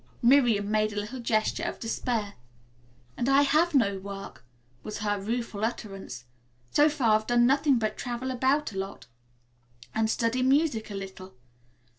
[0.23, 2.33] Miriam made a little gesture of despair.
[3.15, 4.43] "And I have no work,"
[4.81, 6.25] was her rueful utterance.
[6.71, 9.05] "So far, I've done nothing but travel about a lot,
[9.93, 11.35] and study music a little.